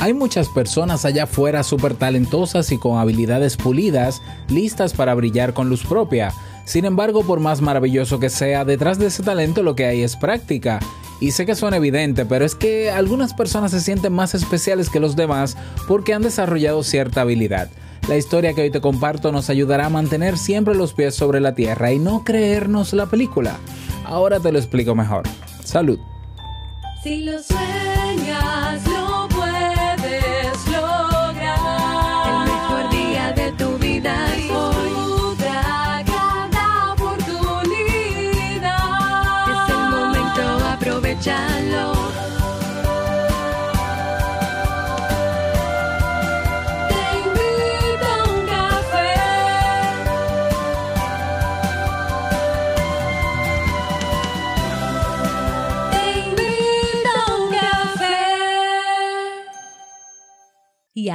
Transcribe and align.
Hay 0.00 0.14
muchas 0.14 0.48
personas 0.48 1.04
allá 1.04 1.24
afuera 1.24 1.62
súper 1.62 1.94
talentosas 1.94 2.72
y 2.72 2.78
con 2.78 2.98
habilidades 2.98 3.58
pulidas, 3.58 4.22
listas 4.48 4.94
para 4.94 5.14
brillar 5.14 5.52
con 5.52 5.68
luz 5.68 5.84
propia. 5.84 6.32
Sin 6.64 6.86
embargo, 6.86 7.22
por 7.22 7.38
más 7.38 7.60
maravilloso 7.60 8.18
que 8.18 8.30
sea, 8.30 8.64
detrás 8.64 8.98
de 8.98 9.08
ese 9.08 9.22
talento 9.22 9.62
lo 9.62 9.76
que 9.76 9.84
hay 9.84 10.02
es 10.02 10.16
práctica. 10.16 10.80
Y 11.20 11.32
sé 11.32 11.44
que 11.44 11.54
suena 11.54 11.76
evidente, 11.76 12.24
pero 12.24 12.46
es 12.46 12.54
que 12.54 12.90
algunas 12.90 13.34
personas 13.34 13.72
se 13.72 13.80
sienten 13.80 14.14
más 14.14 14.34
especiales 14.34 14.88
que 14.88 15.00
los 15.00 15.16
demás 15.16 15.58
porque 15.86 16.14
han 16.14 16.22
desarrollado 16.22 16.82
cierta 16.82 17.20
habilidad. 17.20 17.68
La 18.08 18.16
historia 18.16 18.54
que 18.54 18.62
hoy 18.62 18.70
te 18.70 18.80
comparto 18.80 19.32
nos 19.32 19.50
ayudará 19.50 19.86
a 19.86 19.90
mantener 19.90 20.38
siempre 20.38 20.74
los 20.74 20.94
pies 20.94 21.14
sobre 21.14 21.40
la 21.40 21.54
tierra 21.54 21.92
y 21.92 21.98
no 21.98 22.24
creernos 22.24 22.94
la 22.94 23.04
película. 23.04 23.58
Ahora 24.06 24.40
te 24.40 24.50
lo 24.50 24.58
explico 24.58 24.94
mejor. 24.94 25.24
Salud. 25.62 25.98
Si 27.02 27.24
lo 27.24 27.42
sueñas, 27.42 28.89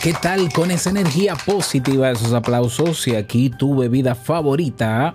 ¿Qué 0.00 0.14
tal? 0.14 0.52
Con 0.52 0.70
esa 0.70 0.90
energía 0.90 1.34
positiva, 1.34 2.10
esos 2.10 2.32
aplausos 2.32 3.06
y 3.08 3.16
aquí 3.16 3.50
tu 3.50 3.76
bebida 3.76 4.14
favorita. 4.14 5.14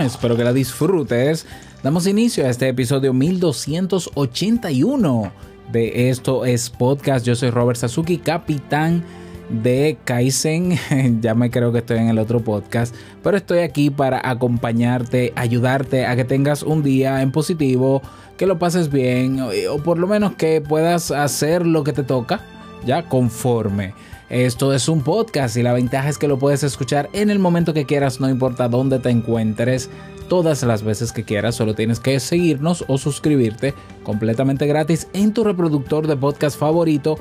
Espero 0.00 0.36
que 0.36 0.44
la 0.44 0.52
disfrutes. 0.52 1.46
Damos 1.82 2.06
inicio 2.06 2.46
a 2.46 2.50
este 2.50 2.68
episodio 2.68 3.12
1281 3.12 5.32
de 5.72 6.10
Esto 6.10 6.44
es 6.44 6.70
Podcast. 6.70 7.26
Yo 7.26 7.34
soy 7.34 7.50
Robert 7.50 7.78
Sasuki, 7.78 8.18
capitán 8.18 9.02
de 9.48 9.98
Kaizen. 10.04 10.78
ya 11.20 11.34
me 11.34 11.50
creo 11.50 11.72
que 11.72 11.78
estoy 11.78 11.98
en 11.98 12.08
el 12.08 12.18
otro 12.18 12.40
podcast, 12.40 12.94
pero 13.22 13.36
estoy 13.36 13.60
aquí 13.60 13.90
para 13.90 14.20
acompañarte, 14.28 15.32
ayudarte 15.34 16.06
a 16.06 16.14
que 16.14 16.24
tengas 16.24 16.62
un 16.62 16.82
día 16.82 17.22
en 17.22 17.32
positivo, 17.32 18.02
que 18.36 18.46
lo 18.46 18.58
pases 18.58 18.90
bien 18.90 19.40
o 19.40 19.78
por 19.78 19.98
lo 19.98 20.06
menos 20.06 20.34
que 20.34 20.60
puedas 20.60 21.10
hacer 21.10 21.66
lo 21.66 21.82
que 21.82 21.92
te 21.92 22.04
toca, 22.04 22.40
ya 22.84 23.08
conforme. 23.08 23.94
Esto 24.28 24.72
es 24.72 24.88
un 24.88 25.02
podcast 25.02 25.56
y 25.56 25.62
la 25.62 25.72
ventaja 25.72 26.08
es 26.08 26.16
que 26.16 26.28
lo 26.28 26.38
puedes 26.38 26.62
escuchar 26.62 27.10
en 27.12 27.30
el 27.30 27.40
momento 27.40 27.74
que 27.74 27.84
quieras, 27.84 28.20
no 28.20 28.28
importa 28.28 28.68
dónde 28.68 29.00
te 29.00 29.10
encuentres, 29.10 29.90
todas 30.28 30.62
las 30.62 30.84
veces 30.84 31.12
que 31.12 31.24
quieras, 31.24 31.56
solo 31.56 31.74
tienes 31.74 31.98
que 31.98 32.20
seguirnos 32.20 32.84
o 32.86 32.96
suscribirte 32.98 33.74
completamente 34.04 34.68
gratis 34.68 35.08
en 35.12 35.34
tu 35.34 35.42
reproductor 35.42 36.06
de 36.06 36.16
podcast 36.16 36.56
favorito 36.56 37.18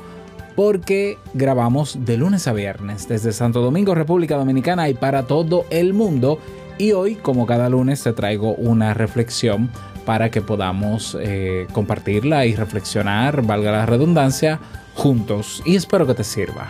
porque 0.56 1.18
grabamos 1.34 1.98
de 2.06 2.18
lunes 2.18 2.48
a 2.48 2.54
viernes 2.54 3.08
desde 3.08 3.32
Santo 3.32 3.62
Domingo, 3.62 3.96
República 3.96 4.36
Dominicana 4.36 4.90
y 4.90 4.94
para 4.94 5.26
todo 5.26 5.66
el 5.70 5.94
mundo. 5.94 6.38
Y 6.78 6.92
hoy, 6.92 7.16
como 7.16 7.46
cada 7.46 7.70
lunes, 7.70 8.04
te 8.04 8.14
traigo 8.14 8.54
una 8.56 8.94
reflexión 8.94 9.70
para 10.06 10.30
que 10.32 10.42
podamos 10.42 11.18
eh, 11.20 11.66
compartirla 11.72 12.46
y 12.46 12.56
reflexionar, 12.56 13.42
valga 13.42 13.72
la 13.72 13.86
redundancia, 13.86 14.60
juntos. 15.00 15.64
Y 15.66 15.78
espero 15.78 16.06
que 16.06 16.14
te 16.14 16.26
sirva. 16.26 16.68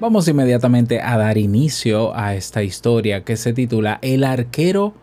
Vamos 0.00 0.28
inmediatamente 0.28 1.00
a 1.00 1.16
dar 1.18 1.36
inicio 1.38 2.16
a 2.16 2.34
esta 2.34 2.62
historia 2.62 3.22
que 3.22 3.36
se 3.36 3.52
titula 3.52 3.98
El 4.02 4.24
arquero 4.24 4.94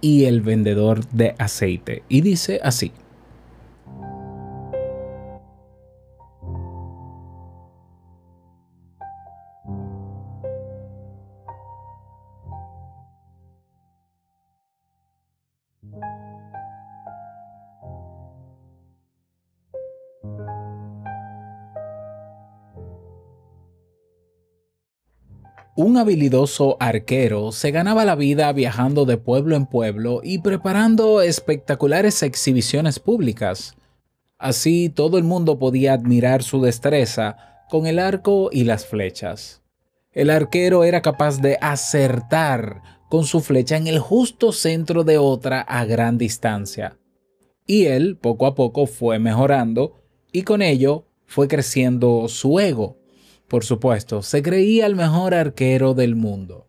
y 0.00 0.24
el 0.24 0.40
vendedor 0.40 1.04
de 1.10 1.34
aceite. 1.38 2.04
Y 2.08 2.20
dice 2.20 2.60
así. 2.62 2.92
Un 25.76 25.96
habilidoso 25.96 26.76
arquero 26.78 27.50
se 27.50 27.72
ganaba 27.72 28.04
la 28.04 28.14
vida 28.14 28.52
viajando 28.52 29.06
de 29.06 29.16
pueblo 29.16 29.56
en 29.56 29.66
pueblo 29.66 30.20
y 30.22 30.38
preparando 30.38 31.20
espectaculares 31.20 32.22
exhibiciones 32.22 33.00
públicas. 33.00 33.74
Así 34.38 34.88
todo 34.88 35.18
el 35.18 35.24
mundo 35.24 35.58
podía 35.58 35.94
admirar 35.94 36.44
su 36.44 36.62
destreza 36.62 37.36
con 37.68 37.88
el 37.88 37.98
arco 37.98 38.50
y 38.52 38.62
las 38.62 38.86
flechas. 38.86 39.62
El 40.12 40.30
arquero 40.30 40.84
era 40.84 41.02
capaz 41.02 41.40
de 41.40 41.58
acertar 41.60 42.80
con 43.08 43.24
su 43.24 43.40
flecha 43.40 43.76
en 43.76 43.88
el 43.88 43.98
justo 43.98 44.52
centro 44.52 45.02
de 45.02 45.18
otra 45.18 45.60
a 45.60 45.84
gran 45.84 46.18
distancia. 46.18 46.98
Y 47.66 47.86
él 47.86 48.16
poco 48.16 48.46
a 48.46 48.54
poco 48.54 48.86
fue 48.86 49.18
mejorando 49.18 50.04
y 50.30 50.42
con 50.42 50.62
ello 50.62 51.08
fue 51.26 51.48
creciendo 51.48 52.28
su 52.28 52.60
ego. 52.60 52.96
Por 53.48 53.64
supuesto, 53.64 54.22
se 54.22 54.42
creía 54.42 54.86
el 54.86 54.96
mejor 54.96 55.34
arquero 55.34 55.94
del 55.94 56.16
mundo. 56.16 56.66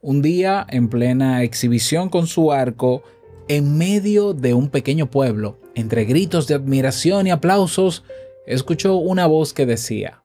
Un 0.00 0.22
día, 0.22 0.66
en 0.68 0.88
plena 0.88 1.42
exhibición 1.42 2.08
con 2.08 2.26
su 2.26 2.52
arco, 2.52 3.02
en 3.48 3.76
medio 3.76 4.32
de 4.34 4.54
un 4.54 4.68
pequeño 4.68 5.10
pueblo, 5.10 5.58
entre 5.74 6.04
gritos 6.04 6.46
de 6.46 6.54
admiración 6.54 7.26
y 7.26 7.30
aplausos, 7.30 8.02
escuchó 8.46 8.96
una 8.96 9.26
voz 9.26 9.52
que 9.52 9.66
decía, 9.66 10.22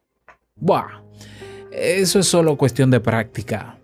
¡Buah! 0.55 1.03
Eso 1.71 2.19
es 2.19 2.27
solo 2.27 2.57
cuestión 2.57 2.89
de 2.89 2.99
práctica. 2.99 3.77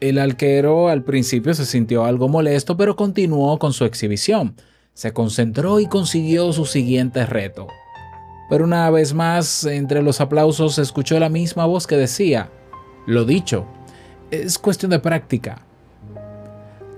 El 0.00 0.18
arquero 0.18 0.88
al 0.88 1.04
principio 1.04 1.54
se 1.54 1.64
sintió 1.64 2.04
algo 2.04 2.28
molesto, 2.28 2.76
pero 2.76 2.96
continuó 2.96 3.58
con 3.58 3.72
su 3.72 3.84
exhibición. 3.84 4.56
Se 4.94 5.12
concentró 5.12 5.80
y 5.80 5.86
consiguió 5.86 6.52
su 6.52 6.66
siguiente 6.66 7.26
reto. 7.26 7.68
Pero 8.48 8.64
una 8.64 8.88
vez 8.90 9.12
más, 9.14 9.64
entre 9.64 10.02
los 10.02 10.20
aplausos 10.20 10.76
se 10.76 10.82
escuchó 10.82 11.18
la 11.18 11.28
misma 11.28 11.66
voz 11.66 11.86
que 11.86 11.96
decía, 11.96 12.50
lo 13.06 13.24
dicho, 13.24 13.66
es 14.30 14.58
cuestión 14.58 14.90
de 14.90 14.98
práctica. 14.98 15.62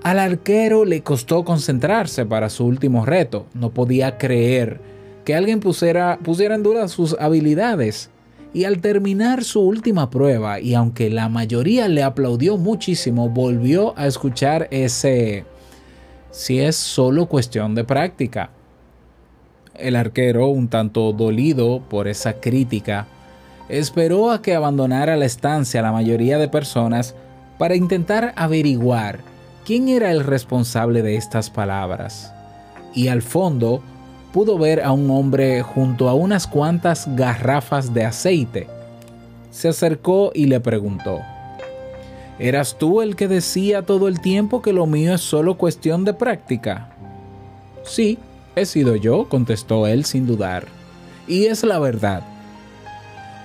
Al 0.03 0.19
arquero 0.19 0.85
le 0.85 1.03
costó 1.03 1.45
concentrarse 1.45 2.25
para 2.25 2.49
su 2.49 2.65
último 2.65 3.05
reto. 3.05 3.47
No 3.53 3.71
podía 3.71 4.17
creer 4.17 4.81
que 5.25 5.35
alguien 5.35 5.61
pusiera, 5.61 6.19
pusiera 6.23 6.55
en 6.55 6.63
duda 6.63 6.89
sus 6.89 7.17
habilidades. 7.19 8.11
Y 8.53 8.65
al 8.65 8.81
terminar 8.81 9.45
su 9.45 9.61
última 9.61 10.11
prueba, 10.11 10.59
y 10.59 10.75
aunque 10.75 11.11
la 11.11 11.29
mayoría 11.29 11.87
le 11.87 12.03
aplaudió 12.03 12.57
muchísimo, 12.57 13.29
volvió 13.29 13.97
a 13.97 14.07
escuchar 14.07 14.67
ese... 14.73 15.45
si 16.33 16.59
es 16.59 16.75
solo 16.75 17.27
cuestión 17.27 17.75
de 17.75 17.85
práctica. 17.85 18.51
El 19.81 19.97
arquero, 19.97 20.49
un 20.49 20.69
tanto 20.69 21.13
dolido 21.13 21.81
por 21.89 22.09
esa 22.09 22.35
crítica, 22.35 23.07
esperó 23.69 24.31
a 24.31 24.43
que 24.43 24.55
abandonara 24.55 25.17
la 25.17 25.25
estancia 25.25 25.83
la 25.83 25.93
mayoría 25.93 26.39
de 26.39 26.49
personas 26.49 27.15
para 27.59 27.77
intentar 27.77 28.33
averiguar 28.37 29.21
quién 29.65 29.89
era 29.89 30.11
el 30.11 30.25
responsable 30.25 31.03
de 31.03 31.17
estas 31.17 31.51
palabras. 31.51 32.33
Y 32.95 33.09
al 33.09 33.23
fondo 33.23 33.83
pudo 34.33 34.59
ver 34.59 34.83
a 34.83 34.93
un 34.93 35.11
hombre 35.11 35.63
junto 35.63 36.09
a 36.09 36.15
unas 36.15 36.47
cuantas 36.47 37.09
garrafas 37.17 37.95
de 37.95 38.05
aceite. 38.05 38.67
Se 39.51 39.69
acercó 39.69 40.31
y 40.35 40.47
le 40.47 40.61
preguntó, 40.61 41.21
¿Eras 42.39 42.79
tú 42.79 43.03
el 43.03 43.17
que 43.17 43.29
decía 43.29 43.83
todo 43.83 44.09
el 44.09 44.21
tiempo 44.21 44.63
que 44.63 44.73
lo 44.73 44.87
mío 44.87 45.15
es 45.15 45.21
solo 45.21 45.59
cuestión 45.59 46.07
de 46.07 46.15
práctica? 46.15 46.89
Sí, 47.83 48.19
He 48.57 48.67
sido 48.67 48.97
yo, 48.97 49.29
contestó 49.29 49.87
él 49.87 50.05
sin 50.05 50.27
dudar. 50.27 50.67
Y 51.29 51.47
es 51.47 51.63
la 51.63 51.79
verdad. 51.79 52.23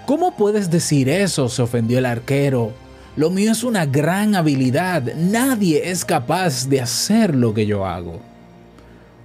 ¿Cómo 0.06 0.36
puedes 0.36 0.69
decir 0.69 1.10
eso? 1.10 1.50
se 1.50 1.62
ofendió 1.62 2.00
el 2.00 2.06
arquero. 2.06 2.72
Lo 3.16 3.30
mío 3.30 3.52
es 3.52 3.63
una 3.63 3.86
gran 3.86 4.36
habilidad. 4.36 5.16
Nadie 5.16 5.90
es 5.90 6.04
capaz 6.04 6.68
de 6.68 6.81
hacer 6.81 7.36
lo 7.36 7.54
que 7.54 7.66
yo 7.66 7.86
hago. 7.86 8.19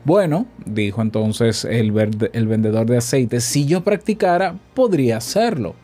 Bueno, 0.04 0.46
dijo 0.64 1.02
entonces 1.02 1.64
el, 1.64 1.92
el 2.32 2.46
vendedor 2.46 2.86
de 2.86 2.98
aceite, 2.98 3.40
si 3.40 3.66
yo 3.66 3.82
practicara, 3.82 4.58
podría 4.74 5.18
hacerlo. 5.18 5.74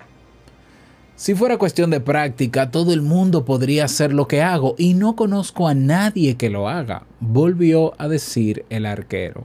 Si 1.17 1.35
fuera 1.35 1.59
cuestión 1.59 1.91
de 1.91 2.01
práctica, 2.01 2.71
todo 2.71 2.93
el 2.93 3.01
mundo 3.01 3.45
podría 3.45 3.87
hacer 3.87 4.13
lo 4.13 4.29
que 4.29 4.43
hago 4.43 4.75
y 4.79 4.95
no 4.95 5.17
conozco 5.17 5.67
a 5.67 5.75
nadie 5.75 6.37
que 6.37 6.51
lo 6.51 6.69
haga, 6.69 7.05
volvió 7.21 7.95
a 8.01 8.07
decir 8.09 8.67
el 8.69 8.85
arquero. 8.85 9.45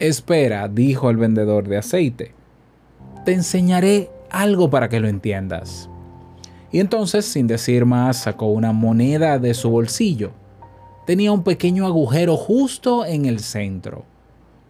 Espera, 0.00 0.66
dijo 0.66 1.10
el 1.10 1.18
vendedor 1.18 1.68
de 1.68 1.76
aceite, 1.76 2.32
te 3.26 3.34
enseñaré 3.34 4.08
algo 4.30 4.70
para 4.70 4.88
que 4.88 4.98
lo 4.98 5.08
entiendas. 5.08 5.90
Y 6.72 6.80
entonces, 6.80 7.26
sin 7.26 7.46
decir 7.46 7.84
más, 7.84 8.22
sacó 8.22 8.46
una 8.46 8.72
moneda 8.72 9.38
de 9.38 9.52
su 9.52 9.68
bolsillo. 9.68 10.30
Tenía 11.06 11.32
un 11.32 11.42
pequeño 11.42 11.84
agujero 11.84 12.38
justo 12.38 13.04
en 13.04 13.26
el 13.26 13.40
centro. 13.40 14.06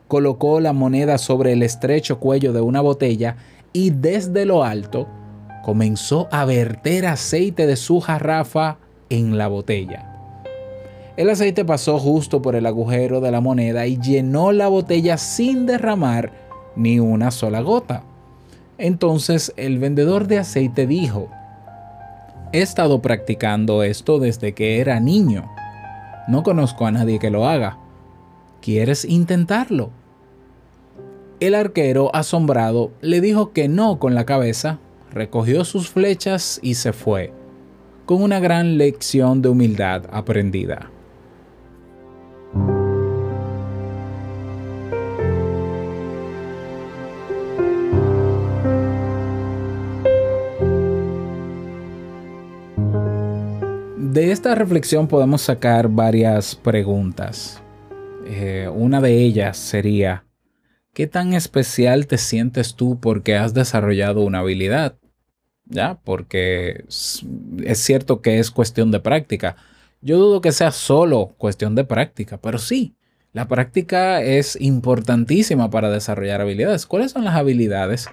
Colocó 0.08 0.58
la 0.58 0.72
moneda 0.72 1.16
sobre 1.16 1.52
el 1.52 1.62
estrecho 1.62 2.18
cuello 2.18 2.52
de 2.52 2.62
una 2.62 2.80
botella 2.80 3.36
y 3.72 3.90
desde 3.90 4.44
lo 4.46 4.64
alto 4.64 5.06
comenzó 5.62 6.26
a 6.32 6.44
verter 6.44 7.06
aceite 7.06 7.68
de 7.68 7.76
su 7.76 8.00
jarrafa 8.00 8.78
en 9.10 9.38
la 9.38 9.46
botella. 9.46 10.09
El 11.16 11.28
aceite 11.28 11.64
pasó 11.64 11.98
justo 11.98 12.40
por 12.40 12.54
el 12.54 12.66
agujero 12.66 13.20
de 13.20 13.30
la 13.30 13.40
moneda 13.40 13.86
y 13.86 13.98
llenó 13.98 14.52
la 14.52 14.68
botella 14.68 15.18
sin 15.18 15.66
derramar 15.66 16.32
ni 16.76 17.00
una 17.00 17.30
sola 17.30 17.60
gota. 17.60 18.04
Entonces 18.78 19.52
el 19.56 19.78
vendedor 19.78 20.26
de 20.26 20.38
aceite 20.38 20.86
dijo, 20.86 21.28
He 22.52 22.62
estado 22.62 23.02
practicando 23.02 23.82
esto 23.82 24.18
desde 24.18 24.54
que 24.54 24.80
era 24.80 24.98
niño. 24.98 25.50
No 26.26 26.42
conozco 26.42 26.86
a 26.86 26.90
nadie 26.90 27.18
que 27.18 27.30
lo 27.30 27.46
haga. 27.46 27.78
¿Quieres 28.60 29.04
intentarlo? 29.04 29.90
El 31.40 31.54
arquero, 31.54 32.14
asombrado, 32.14 32.90
le 33.00 33.20
dijo 33.20 33.52
que 33.52 33.68
no 33.68 33.98
con 33.98 34.14
la 34.14 34.26
cabeza, 34.26 34.78
recogió 35.12 35.64
sus 35.64 35.88
flechas 35.88 36.60
y 36.62 36.74
se 36.74 36.92
fue, 36.92 37.32
con 38.04 38.22
una 38.22 38.40
gran 38.40 38.78
lección 38.78 39.42
de 39.42 39.48
humildad 39.48 40.04
aprendida. 40.12 40.90
De 54.20 54.32
esta 54.32 54.54
reflexión 54.54 55.08
podemos 55.08 55.40
sacar 55.40 55.88
varias 55.88 56.54
preguntas. 56.54 57.62
Eh, 58.26 58.68
una 58.70 59.00
de 59.00 59.16
ellas 59.16 59.56
sería, 59.56 60.26
¿qué 60.92 61.06
tan 61.06 61.32
especial 61.32 62.06
te 62.06 62.18
sientes 62.18 62.74
tú 62.74 63.00
porque 63.00 63.38
has 63.38 63.54
desarrollado 63.54 64.20
una 64.20 64.40
habilidad? 64.40 64.98
¿Ya? 65.64 65.98
Porque 66.04 66.84
es 67.64 67.78
cierto 67.78 68.20
que 68.20 68.38
es 68.38 68.50
cuestión 68.50 68.90
de 68.90 69.00
práctica. 69.00 69.56
Yo 70.02 70.18
dudo 70.18 70.42
que 70.42 70.52
sea 70.52 70.70
solo 70.70 71.34
cuestión 71.38 71.74
de 71.74 71.84
práctica, 71.84 72.36
pero 72.36 72.58
sí, 72.58 72.94
la 73.32 73.48
práctica 73.48 74.20
es 74.20 74.54
importantísima 74.60 75.70
para 75.70 75.88
desarrollar 75.88 76.42
habilidades. 76.42 76.84
¿Cuáles 76.84 77.12
son 77.12 77.24
las 77.24 77.36
habilidades 77.36 78.06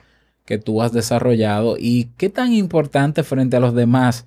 que 0.45 0.57
tú 0.57 0.81
has 0.81 0.93
desarrollado 0.93 1.75
y 1.77 2.11
qué 2.15 2.29
tan 2.29 2.53
importante 2.53 3.23
frente 3.23 3.57
a 3.57 3.59
los 3.59 3.75
demás? 3.75 4.25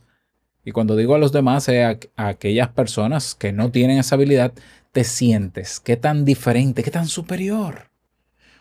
Y 0.65 0.73
cuando 0.73 0.97
digo 0.97 1.15
a 1.15 1.19
los 1.19 1.33
demás, 1.33 1.69
a, 1.69 1.99
aquellas 2.17 2.69
personas 2.69 3.35
que 3.35 3.53
no 3.53 3.71
tienen 3.71 3.99
esa 3.99 4.17
habilidad, 4.17 4.53
te 4.93 5.05
sientes, 5.05 5.81
qué 5.81 5.97
tan 5.97 6.25
diferente, 6.25 6.83
qué 6.83 6.91
tan 6.91 7.07
superior. 7.07 7.91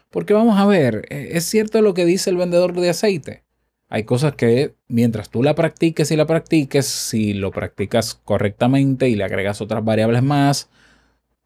Porque 0.09 0.33
vamos 0.33 0.59
a 0.59 0.65
ver, 0.65 1.05
eh, 1.09 1.29
es 1.33 1.45
cierto 1.45 1.81
lo 1.81 1.93
que 1.93 2.05
dice 2.05 2.29
el 2.29 2.37
vendedor 2.37 2.73
de 2.73 2.89
aceite. 2.89 3.43
Hay 3.89 4.03
cosas 4.03 4.35
que 4.35 4.75
mientras 4.87 5.29
tú 5.29 5.43
la 5.43 5.55
practiques 5.55 6.11
y 6.11 6.15
la 6.15 6.27
practiques, 6.27 6.85
si 6.85 7.33
lo 7.33 7.51
practicas 7.51 8.15
correctamente 8.23 9.09
y 9.09 9.15
le 9.15 9.23
agregas 9.23 9.61
otras 9.61 9.83
variables 9.83 10.21
más, 10.23 10.69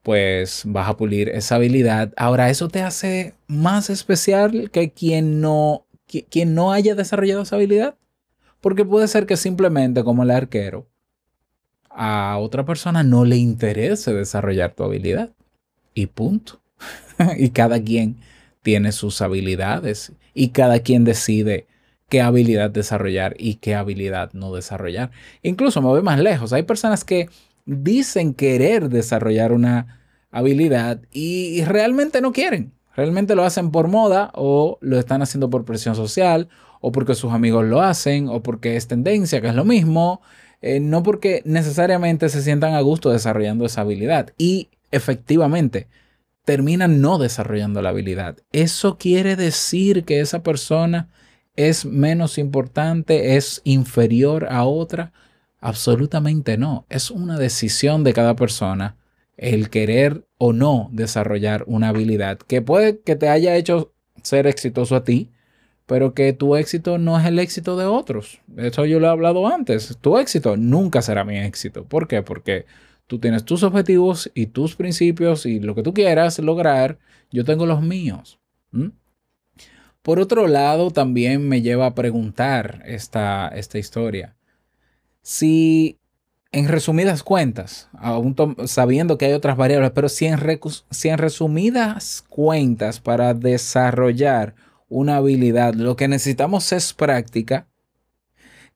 pues 0.01 0.63
vas 0.65 0.89
a 0.89 0.97
pulir 0.97 1.29
esa 1.29 1.55
habilidad. 1.55 2.13
Ahora, 2.17 2.49
eso 2.49 2.67
te 2.67 2.81
hace 2.81 3.33
más 3.47 3.89
especial 3.89 4.69
que 4.71 4.91
quien 4.91 5.39
no, 5.41 5.85
qui- 6.09 6.25
quien 6.29 6.53
no 6.55 6.73
haya 6.73 6.95
desarrollado 6.95 7.43
esa 7.43 7.55
habilidad. 7.55 7.95
Porque 8.63 8.85
puede 8.85 9.09
ser 9.09 9.25
que 9.25 9.35
simplemente 9.35 10.05
como 10.05 10.23
el 10.23 10.31
arquero, 10.31 10.87
a 11.89 12.37
otra 12.39 12.63
persona 12.63 13.03
no 13.03 13.25
le 13.25 13.35
interese 13.35 14.13
desarrollar 14.13 14.73
tu 14.73 14.85
habilidad. 14.85 15.31
Y 15.93 16.05
punto. 16.05 16.61
y 17.37 17.49
cada 17.49 17.83
quien 17.83 18.15
tiene 18.61 18.93
sus 18.93 19.21
habilidades 19.21 20.13
y 20.33 20.51
cada 20.51 20.79
quien 20.79 21.03
decide 21.03 21.67
qué 22.07 22.21
habilidad 22.21 22.69
desarrollar 22.69 23.35
y 23.37 23.55
qué 23.55 23.75
habilidad 23.75 24.31
no 24.31 24.55
desarrollar. 24.55 25.11
Incluso 25.41 25.81
me 25.81 25.89
voy 25.89 26.01
más 26.01 26.21
lejos. 26.21 26.53
Hay 26.53 26.63
personas 26.63 27.03
que 27.03 27.27
dicen 27.65 28.33
querer 28.33 28.87
desarrollar 28.87 29.51
una 29.51 29.99
habilidad 30.31 31.01
y 31.11 31.65
realmente 31.65 32.21
no 32.21 32.31
quieren. 32.31 32.71
Realmente 32.95 33.35
lo 33.35 33.43
hacen 33.43 33.71
por 33.71 33.89
moda 33.89 34.31
o 34.35 34.77
lo 34.79 34.97
están 34.99 35.21
haciendo 35.21 35.49
por 35.49 35.65
presión 35.65 35.95
social 35.95 36.47
o 36.85 36.91
porque 36.91 37.15
sus 37.15 37.31
amigos 37.31 37.65
lo 37.65 37.81
hacen 37.81 38.27
o 38.27 38.43
porque 38.43 38.75
es 38.75 38.87
tendencia, 38.87 39.39
que 39.41 39.47
es 39.47 39.55
lo 39.55 39.63
mismo. 39.65 40.21
eh, 40.61 40.79
no 40.81 41.03
porque 41.03 41.41
necesariamente 41.45 42.29
se 42.29 42.41
sientan 42.41 42.73
a 42.73 42.81
gusto 42.81 43.09
desarrollando 43.09 43.65
esa 43.65 43.81
habilidad. 43.81 44.33
Y 44.37 44.69
efectivamente, 44.91 45.87
terminan 46.45 47.01
no 47.01 47.17
desarrollando 47.19 47.81
la 47.81 47.89
habilidad. 47.89 48.37
¿Eso 48.51 48.97
quiere 48.97 49.35
decir 49.35 50.03
que 50.03 50.19
esa 50.19 50.43
persona 50.43 51.09
es 51.55 51.85
menos 51.85 52.37
importante, 52.37 53.35
es 53.37 53.61
inferior 53.63 54.47
a 54.49 54.65
otra? 54.65 55.13
Absolutamente 55.61 56.57
no. 56.57 56.85
Es 56.89 57.11
una 57.11 57.37
decisión 57.37 58.03
de 58.03 58.13
cada 58.13 58.35
persona 58.35 58.97
el 59.37 59.69
querer 59.69 60.25
o 60.37 60.53
no 60.53 60.89
desarrollar 60.91 61.63
una 61.67 61.89
habilidad 61.89 62.37
que 62.39 62.61
puede 62.61 62.99
que 62.99 63.15
te 63.15 63.29
haya 63.29 63.55
hecho 63.55 63.93
ser 64.21 64.47
exitoso 64.47 64.95
a 64.95 65.03
ti, 65.03 65.29
pero 65.85 66.13
que 66.13 66.33
tu 66.33 66.55
éxito 66.55 66.97
no 66.97 67.19
es 67.19 67.25
el 67.25 67.39
éxito 67.39 67.77
de 67.77 67.85
otros. 67.85 68.39
Eso 68.57 68.85
yo 68.85 68.99
lo 68.99 69.07
he 69.07 69.09
hablado 69.09 69.47
antes. 69.47 69.97
Tu 69.99 70.17
éxito 70.17 70.55
nunca 70.57 71.01
será 71.01 71.25
mi 71.25 71.37
éxito. 71.37 71.85
¿Por 71.85 72.07
qué? 72.07 72.21
Porque 72.21 72.65
tú 73.07 73.19
tienes 73.19 73.43
tus 73.43 73.63
objetivos 73.63 74.31
y 74.33 74.47
tus 74.47 74.75
principios 74.75 75.45
y 75.45 75.59
lo 75.59 75.75
que 75.75 75.83
tú 75.83 75.93
quieras 75.93 76.39
lograr, 76.39 76.99
yo 77.31 77.43
tengo 77.43 77.65
los 77.65 77.81
míos. 77.81 78.39
Por 80.01 80.19
otro 80.19 80.47
lado, 80.47 80.91
también 80.91 81.47
me 81.47 81.61
lleva 81.61 81.85
a 81.87 81.95
preguntar 81.95 82.81
esta, 82.85 83.49
esta 83.49 83.77
historia. 83.77 84.35
Si, 85.21 85.99
en 86.51 86.67
resumidas 86.67 87.23
cuentas, 87.23 87.89
sabiendo 88.65 89.17
que 89.17 89.25
hay 89.25 89.33
otras 89.33 89.57
variables, 89.57 89.91
pero 89.91 90.09
si 90.09 90.25
en 90.25 91.17
resumidas 91.17 92.23
cuentas 92.29 92.99
para 92.99 93.33
desarrollar 93.33 94.55
una 94.93 95.17
habilidad, 95.17 95.73
lo 95.73 95.95
que 95.95 96.07
necesitamos 96.07 96.71
es 96.71 96.93
práctica, 96.93 97.67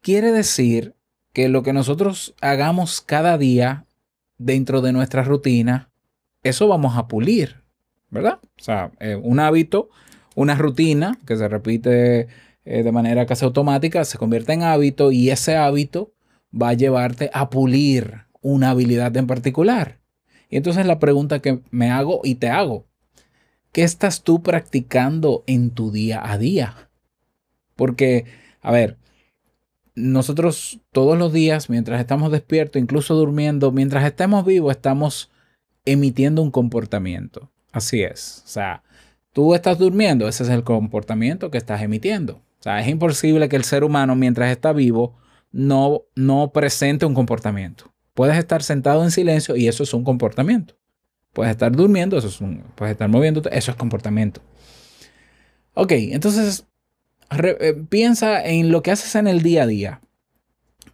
quiere 0.01 0.31
decir 0.31 0.95
que 1.31 1.47
lo 1.47 1.61
que 1.61 1.73
nosotros 1.73 2.33
hagamos 2.41 3.01
cada 3.01 3.37
día 3.37 3.85
dentro 4.39 4.81
de 4.81 4.93
nuestra 4.93 5.23
rutina, 5.23 5.91
eso 6.41 6.67
vamos 6.67 6.97
a 6.97 7.07
pulir, 7.07 7.61
¿verdad? 8.09 8.39
O 8.41 8.63
sea, 8.63 8.91
eh, 8.99 9.15
un 9.15 9.39
hábito, 9.39 9.89
una 10.35 10.55
rutina 10.55 11.19
que 11.25 11.37
se 11.37 11.47
repite 11.47 12.27
eh, 12.65 12.83
de 12.83 12.91
manera 12.91 13.27
casi 13.27 13.45
automática, 13.45 14.03
se 14.03 14.17
convierte 14.17 14.53
en 14.53 14.63
hábito 14.63 15.11
y 15.11 15.29
ese 15.29 15.55
hábito 15.55 16.13
va 16.51 16.69
a 16.69 16.73
llevarte 16.73 17.29
a 17.33 17.49
pulir 17.51 18.25
una 18.41 18.71
habilidad 18.71 19.15
en 19.17 19.27
particular. 19.27 19.99
Y 20.49 20.57
entonces 20.57 20.85
la 20.87 20.97
pregunta 20.97 21.41
que 21.41 21.59
me 21.69 21.91
hago 21.91 22.21
y 22.23 22.35
te 22.35 22.49
hago, 22.49 22.87
¿qué 23.77 23.83
estás 23.83 24.23
tú 24.23 24.41
practicando 24.41 25.43
en 25.45 25.69
tu 25.69 25.91
día 25.91 26.19
a 26.31 26.39
día? 26.39 26.89
Porque, 27.75 28.25
a 28.59 28.71
ver, 28.71 28.97
nosotros 29.93 30.79
todos 30.91 31.15
los 31.15 31.31
días, 31.31 31.69
mientras 31.69 32.01
estamos 32.01 32.31
despiertos, 32.31 32.81
incluso 32.81 33.13
durmiendo, 33.13 33.71
mientras 33.71 34.03
estemos 34.03 34.43
vivos, 34.47 34.71
estamos 34.71 35.29
emitiendo 35.85 36.41
un 36.41 36.49
comportamiento. 36.49 37.51
Así 37.71 38.01
es. 38.01 38.41
O 38.45 38.47
sea, 38.47 38.81
tú 39.31 39.53
estás 39.53 39.77
durmiendo, 39.77 40.27
ese 40.27 40.41
es 40.41 40.49
el 40.49 40.63
comportamiento 40.63 41.51
que 41.51 41.59
estás 41.59 41.83
emitiendo. 41.83 42.37
O 42.59 42.63
sea, 42.63 42.81
es 42.81 42.87
imposible 42.87 43.47
que 43.47 43.57
el 43.57 43.63
ser 43.63 43.83
humano, 43.83 44.15
mientras 44.15 44.49
está 44.49 44.73
vivo, 44.73 45.19
no, 45.51 46.01
no 46.15 46.51
presente 46.51 47.05
un 47.05 47.13
comportamiento. 47.13 47.93
Puedes 48.15 48.39
estar 48.39 48.63
sentado 48.63 49.03
en 49.03 49.11
silencio 49.11 49.55
y 49.55 49.67
eso 49.67 49.83
es 49.83 49.93
un 49.93 50.03
comportamiento. 50.03 50.73
Puedes 51.33 51.51
estar 51.51 51.71
durmiendo, 51.71 52.17
eso 52.17 52.45
puedes 52.75 52.93
estar 52.93 53.09
moviéndote, 53.09 53.55
eso 53.55 53.71
es 53.71 53.77
comportamiento. 53.77 54.41
Ok, 55.73 55.91
entonces 55.91 56.65
eh, 57.29 57.75
piensa 57.89 58.43
en 58.43 58.71
lo 58.71 58.81
que 58.81 58.91
haces 58.91 59.15
en 59.15 59.27
el 59.27 59.41
día 59.41 59.63
a 59.63 59.67
día. 59.67 60.01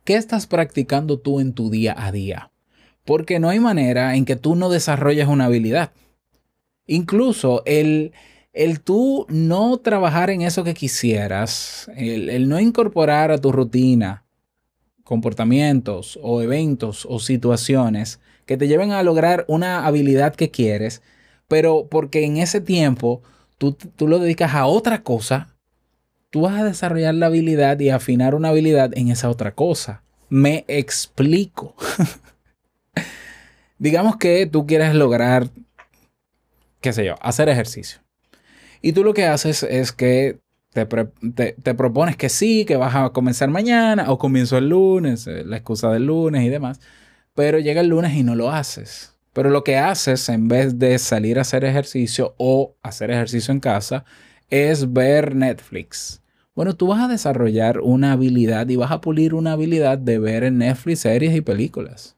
¿Qué 0.04 0.16
estás 0.16 0.48
practicando 0.48 1.20
tú 1.20 1.40
en 1.40 1.54
tu 1.54 1.70
día 1.70 1.96
a 1.98 2.12
día? 2.12 2.52
Porque 3.06 3.40
no 3.40 3.50
hay 3.50 3.60
manera 3.60 4.16
en 4.16 4.26
que 4.26 4.36
tú 4.36 4.56
no 4.56 4.70
desarrolles 4.70 5.28
una 5.28 5.46
habilidad. 5.46 5.92
Incluso 6.86 7.64
el, 7.66 8.12
el 8.52 8.82
tú 8.82 9.26
no 9.30 9.78
trabajar 9.78 10.30
en 10.30 10.42
eso 10.42 10.66
que 10.66 10.74
quisieras, 10.74 11.90
el, 11.96 12.30
el 12.30 12.50
no 12.50 12.60
incorporar 12.60 13.32
a 13.32 13.38
tu 13.38 13.52
rutina 13.52 14.26
comportamientos 15.04 16.20
o 16.22 16.42
eventos 16.42 17.06
o 17.10 17.20
situaciones 17.20 18.20
que 18.46 18.58
te 18.58 18.68
lleven 18.68 18.92
a 18.92 19.04
lograr 19.04 19.46
una 19.48 19.86
habilidad 19.86 20.36
que 20.36 20.52
quieres, 20.52 21.02
pero 21.48 21.88
porque 21.90 22.26
en 22.26 22.38
ese 22.38 22.62
tiempo 22.62 23.22
tú, 23.58 23.74
tú 23.74 24.08
lo 24.08 24.20
dedicas 24.20 24.54
a 24.56 24.66
otra 24.66 25.04
cosa, 25.04 25.56
tú 26.32 26.42
vas 26.42 26.60
a 26.60 26.66
desarrollar 26.66 27.16
la 27.16 27.28
habilidad 27.28 27.80
y 27.80 27.90
afinar 27.90 28.36
una 28.36 28.50
habilidad 28.50 28.92
en 28.98 29.10
esa 29.10 29.30
otra 29.30 29.54
cosa. 29.54 30.04
Me 30.30 30.66
explico. 30.68 31.76
Digamos 33.78 34.18
que 34.18 34.46
tú 34.46 34.66
quieres 34.66 34.96
lograr, 34.96 35.50
qué 36.82 36.94
sé 36.94 37.06
yo, 37.06 37.16
hacer 37.22 37.50
ejercicio. 37.50 38.00
Y 38.82 38.94
tú 38.94 39.04
lo 39.06 39.14
que 39.14 39.26
haces 39.28 39.64
es 39.64 39.92
que 39.94 40.40
te, 40.74 40.86
te- 40.88 41.54
te 41.54 41.76
propones 41.76 42.18
que 42.18 42.30
sí, 42.30 42.66
que 42.66 42.78
vas 42.78 42.96
a 42.96 43.12
comenzar 43.12 43.50
mañana 43.50 44.12
o 44.12 44.20
comienzo 44.20 44.58
el 44.58 44.70
lunes, 44.70 45.28
eh, 45.28 45.44
la 45.46 45.58
excusa 45.58 45.92
del 45.92 46.06
lunes 46.08 46.44
y 46.44 46.50
demás. 46.50 46.80
Pero 47.36 47.60
llega 47.60 47.82
el 47.82 47.88
lunes 47.88 48.14
y 48.16 48.24
no 48.24 48.36
lo 48.36 48.52
haces. 48.52 49.16
Pero 49.34 49.50
lo 49.50 49.64
que 49.64 49.78
haces 49.78 50.30
en 50.30 50.48
vez 50.48 50.78
de 50.78 51.00
salir 51.00 51.40
a 51.40 51.42
hacer 51.42 51.66
ejercicio 51.66 52.36
o 52.38 52.76
hacer 52.84 53.10
ejercicio 53.10 53.52
en 53.52 53.60
casa 53.60 54.06
es 54.50 54.94
ver 54.94 55.36
Netflix. 55.36 56.22
Bueno, 56.56 56.76
tú 56.76 56.88
vas 56.88 57.02
a 57.02 57.08
desarrollar 57.08 57.80
una 57.80 58.12
habilidad 58.12 58.70
y 58.70 58.76
vas 58.76 58.92
a 58.92 59.02
pulir 59.02 59.34
una 59.34 59.54
habilidad 59.54 59.98
de 59.98 60.20
ver 60.20 60.44
en 60.44 60.60
Netflix 60.60 61.00
series 61.00 61.36
y 61.36 61.42
películas. 61.42 62.16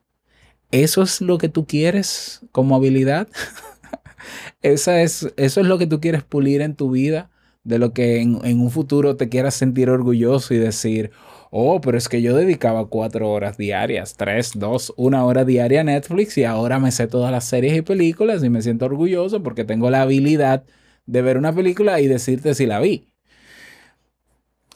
¿Eso 0.70 1.02
es 1.02 1.22
lo 1.22 1.38
que 1.38 1.48
tú 1.48 1.66
quieres 1.66 2.42
como 2.52 2.76
habilidad? 2.76 3.28
Esa 4.62 5.00
es, 5.00 5.32
eso 5.36 5.60
es 5.60 5.66
lo 5.66 5.78
que 5.78 5.86
tú 5.86 6.00
quieres 6.00 6.24
pulir 6.24 6.60
en 6.60 6.74
tu 6.74 6.90
vida, 6.90 7.30
de 7.64 7.78
lo 7.78 7.92
que 7.92 8.20
en, 8.20 8.44
en 8.44 8.60
un 8.60 8.70
futuro 8.70 9.16
te 9.16 9.28
quieras 9.28 9.54
sentir 9.54 9.88
orgulloso 9.88 10.52
y 10.54 10.58
decir, 10.58 11.12
oh, 11.50 11.80
pero 11.80 11.98
es 11.98 12.08
que 12.08 12.22
yo 12.22 12.36
dedicaba 12.36 12.86
cuatro 12.88 13.30
horas 13.30 13.56
diarias, 13.58 14.16
tres, 14.16 14.52
dos, 14.54 14.92
una 14.96 15.24
hora 15.24 15.44
diaria 15.44 15.80
a 15.82 15.84
Netflix 15.84 16.36
y 16.38 16.44
ahora 16.44 16.78
me 16.78 16.90
sé 16.92 17.06
todas 17.06 17.30
las 17.32 17.44
series 17.44 17.76
y 17.76 17.82
películas 17.82 18.42
y 18.44 18.50
me 18.50 18.62
siento 18.62 18.86
orgulloso 18.86 19.42
porque 19.42 19.64
tengo 19.64 19.90
la 19.90 20.02
habilidad 20.02 20.64
de 21.06 21.22
ver 21.22 21.38
una 21.38 21.54
película 21.54 22.00
y 22.00 22.08
decirte 22.08 22.54
si 22.54 22.66
la 22.66 22.80
vi 22.80 23.08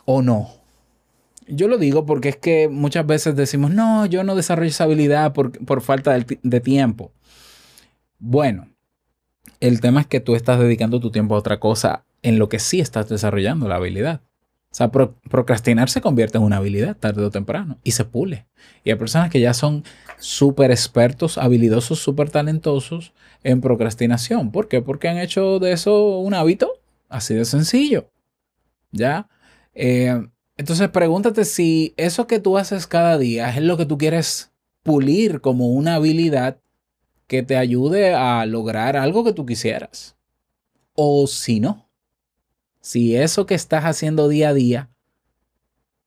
o 0.05 0.23
no. 0.23 0.49
Yo 1.49 1.69
lo 1.69 1.79
digo 1.79 2.07
porque 2.07 2.29
es 2.31 2.37
que 2.37 2.69
muchas 2.69 3.07
veces 3.07 3.35
decimos, 3.37 3.73
no, 3.73 4.07
yo 4.07 4.23
no 4.25 4.37
desarrollo 4.37 4.69
esa 4.69 4.85
habilidad 4.85 5.33
por, 5.33 5.53
por 5.65 5.81
falta 5.83 6.13
de, 6.13 6.25
ti- 6.25 6.39
de 6.43 6.61
tiempo. 6.61 7.13
Bueno, 8.19 8.69
el 9.61 9.81
tema 9.81 10.03
es 10.03 10.07
que 10.09 10.21
tú 10.21 10.35
estás 10.37 10.61
dedicando 10.61 11.01
tu 11.01 11.11
tiempo 11.11 11.35
a 11.35 11.39
otra 11.39 11.61
cosa 11.61 12.05
en 12.23 12.39
lo 12.39 12.49
que 12.49 12.59
sí 12.59 12.81
estás 12.81 13.09
desarrollando 13.09 13.69
la 13.69 13.77
habilidad. 13.77 14.23
O 14.73 14.75
sea, 14.75 14.91
pro- 14.93 15.17
procrastinar 15.29 15.91
se 15.91 16.01
convierte 16.01 16.39
en 16.39 16.45
una 16.45 16.59
habilidad 16.59 16.97
tarde 16.97 17.25
o 17.25 17.31
temprano 17.31 17.79
y 17.83 17.91
se 17.91 18.05
pule. 18.05 18.47
Y 18.85 18.91
hay 18.91 18.97
personas 18.97 19.31
que 19.31 19.41
ya 19.41 19.53
son 19.53 19.83
súper 20.19 20.71
expertos, 20.71 21.39
habilidosos, 21.39 21.99
súper 21.99 22.31
talentosos 22.31 23.13
en 23.43 23.61
procrastinación. 23.61 24.53
¿Por 24.53 24.69
qué? 24.69 24.81
Porque 24.81 25.09
han 25.09 25.19
hecho 25.19 25.59
de 25.59 25.73
eso 25.73 26.19
un 26.19 26.35
hábito 26.35 26.73
así 27.09 27.35
de 27.35 27.45
sencillo. 27.45 28.11
¿Ya? 28.93 29.29
Eh, 29.75 30.23
entonces 30.57 30.89
pregúntate 30.91 31.45
si 31.45 31.95
eso 31.97 32.27
que 32.29 32.39
tú 32.39 32.57
haces 32.57 32.87
cada 32.87 33.19
día 33.19 33.51
es 33.51 33.63
lo 33.63 33.77
que 33.77 33.87
tú 33.87 33.99
quieres 33.99 34.53
pulir 34.85 35.41
como 35.41 35.69
una 35.69 35.97
habilidad 35.97 36.61
que 37.27 37.43
te 37.43 37.57
ayude 37.57 38.15
a 38.15 38.47
lograr 38.47 38.97
algo 38.97 39.25
que 39.25 39.33
tú 39.33 39.47
quisieras. 39.47 40.17
O 40.95 41.27
si 41.27 41.61
no, 41.61 41.90
si 42.81 43.17
eso 43.17 43.47
que 43.47 43.55
estás 43.55 43.85
haciendo 43.85 44.29
día 44.29 44.51
a 44.51 44.55
día, 44.55 44.91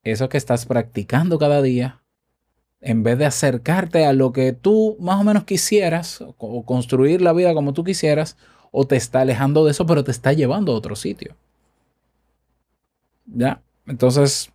eso 0.04 0.30
que 0.30 0.38
estás 0.38 0.66
practicando 0.66 1.40
cada 1.40 1.62
día, 1.62 2.02
en 2.82 3.04
vez 3.04 3.18
de 3.18 3.26
acercarte 3.26 4.06
a 4.06 4.14
lo 4.14 4.34
que 4.34 4.52
tú 4.52 4.98
más 5.00 5.20
o 5.20 5.24
menos 5.24 5.46
quisieras, 5.46 6.22
o, 6.22 6.66
construir 6.66 7.22
la 7.22 7.34
vida 7.34 7.54
como 7.54 7.74
tú 7.74 7.84
quisieras, 7.84 8.38
o 8.72 8.86
te 8.86 8.96
está 8.98 9.22
alejando 9.22 9.66
de 9.66 9.72
eso, 9.72 9.86
pero 9.86 10.04
te 10.04 10.12
está 10.12 10.34
llevando 10.34 10.74
a 10.74 10.76
otro 10.76 10.96
sitio. 10.96 11.36
¿Ya? 13.26 13.62
Entonces, 13.88 14.52